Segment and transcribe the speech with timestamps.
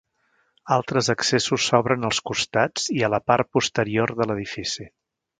[0.75, 4.87] Altres accessos s'obren als costats i a la part posterior de l'edifici.